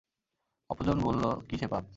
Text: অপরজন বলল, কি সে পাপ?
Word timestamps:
অপরজন 0.69 0.97
বলল, 1.01 1.23
কি 1.49 1.55
সে 1.57 1.67
পাপ? 1.67 1.83